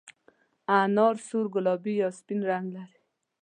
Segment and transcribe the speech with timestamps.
[0.79, 2.99] انار سور، ګلابي یا سپین رنګ لري.